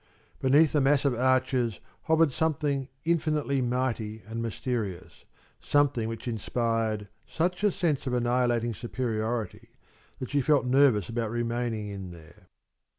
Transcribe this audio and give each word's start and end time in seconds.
Beneath 0.39 0.71
the 0.73 0.81
massive 0.81 1.13
arches 1.13 1.79
hovered 2.05 2.31
something 2.31 2.87
infinitely 3.03 3.61
mighty 3.61 4.23
and 4.25 4.41
mysterious, 4.41 5.25
something 5.59 6.09
which 6.09 6.27
inspired 6.27 7.07
such 7.27 7.63
a 7.63 7.71
sense 7.71 8.07
of 8.07 8.13
annihilating 8.13 8.73
superiority 8.73 9.69
that 10.17 10.31
she 10.31 10.41
felt 10.41 10.65
nervous 10.65 11.07
about 11.07 11.29
remaining 11.29 11.89
in 11.89 12.09
there. 12.09 12.47